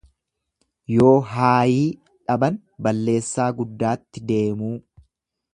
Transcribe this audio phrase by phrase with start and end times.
[0.93, 1.83] Yoo haayii
[2.31, 4.75] dhaban balleessaa guddaatti deemuu.